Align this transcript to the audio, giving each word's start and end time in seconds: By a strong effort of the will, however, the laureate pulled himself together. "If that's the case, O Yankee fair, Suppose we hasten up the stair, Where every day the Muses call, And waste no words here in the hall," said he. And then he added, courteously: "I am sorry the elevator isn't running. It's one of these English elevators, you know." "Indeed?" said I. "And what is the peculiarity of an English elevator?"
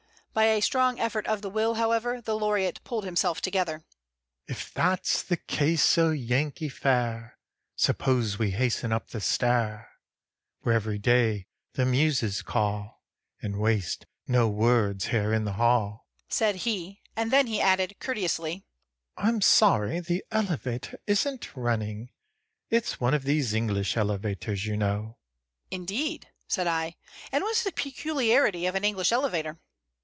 By 0.33 0.45
a 0.45 0.61
strong 0.61 0.97
effort 0.97 1.27
of 1.27 1.41
the 1.41 1.49
will, 1.49 1.73
however, 1.73 2.21
the 2.21 2.37
laureate 2.39 2.81
pulled 2.85 3.03
himself 3.03 3.41
together. 3.41 3.83
"If 4.47 4.73
that's 4.73 5.21
the 5.23 5.35
case, 5.35 5.97
O 5.97 6.11
Yankee 6.11 6.69
fair, 6.69 7.37
Suppose 7.75 8.39
we 8.39 8.51
hasten 8.51 8.93
up 8.93 9.09
the 9.09 9.19
stair, 9.19 9.89
Where 10.61 10.73
every 10.75 10.99
day 10.99 11.47
the 11.73 11.85
Muses 11.85 12.41
call, 12.43 13.03
And 13.41 13.59
waste 13.59 14.05
no 14.25 14.47
words 14.47 15.07
here 15.07 15.33
in 15.33 15.43
the 15.43 15.51
hall," 15.59 16.07
said 16.29 16.55
he. 16.63 17.01
And 17.13 17.29
then 17.29 17.47
he 17.47 17.59
added, 17.59 17.97
courteously: 17.99 18.63
"I 19.17 19.27
am 19.27 19.41
sorry 19.41 19.99
the 19.99 20.23
elevator 20.31 20.97
isn't 21.07 21.57
running. 21.57 22.09
It's 22.69 23.01
one 23.01 23.13
of 23.13 23.23
these 23.23 23.53
English 23.53 23.97
elevators, 23.97 24.65
you 24.65 24.77
know." 24.77 25.17
"Indeed?" 25.69 26.29
said 26.47 26.67
I. 26.67 26.95
"And 27.33 27.43
what 27.43 27.51
is 27.57 27.63
the 27.65 27.73
peculiarity 27.73 28.65
of 28.65 28.75
an 28.75 28.85
English 28.85 29.11
elevator?" 29.11 29.59